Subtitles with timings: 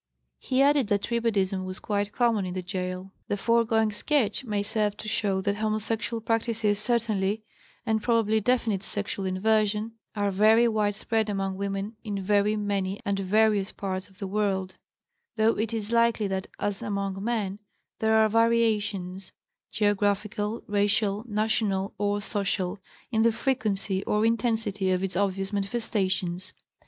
[0.39, 4.97] He added that tribadism was 'quite common in the gaol.'" The foregoing sketch may serve
[4.97, 7.43] to show that homosexual practices certainly,
[7.85, 13.71] and probably definite sexual inversion, are very widespread among women in very many and various
[13.71, 14.73] parts of the world,
[15.35, 17.59] though it is likely that, as among men,
[17.99, 19.31] there are variations
[19.71, 22.79] geographical, racial, national, or social
[23.11, 26.53] in the frequency or intensity of its obvious manifestations.